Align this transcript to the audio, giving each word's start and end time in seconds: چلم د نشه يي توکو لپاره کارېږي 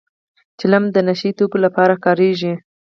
چلم 0.59 0.83
د 0.91 0.95
نشه 1.07 1.25
يي 1.27 1.31
توکو 1.37 1.57
لپاره 1.65 2.01
کارېږي 2.05 2.53